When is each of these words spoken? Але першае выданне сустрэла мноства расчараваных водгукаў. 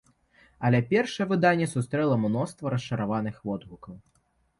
Але 0.69 0.77
першае 0.93 1.27
выданне 1.31 1.67
сустрэла 1.73 2.15
мноства 2.23 2.73
расчараваных 2.75 3.37
водгукаў. 3.51 3.95